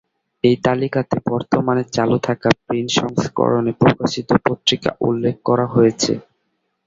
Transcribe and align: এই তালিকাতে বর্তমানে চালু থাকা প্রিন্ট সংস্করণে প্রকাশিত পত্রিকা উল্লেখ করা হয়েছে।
এই 0.43 0.55
তালিকাতে 0.65 1.15
বর্তমানে 1.27 1.83
চালু 1.95 2.17
থাকা 2.27 2.49
প্রিন্ট 2.61 2.91
সংস্করণে 2.99 3.71
প্রকাশিত 3.81 4.29
পত্রিকা 4.45 4.89
উল্লেখ 5.07 5.35
করা 5.45 5.65
হয়েছে। 5.67 6.13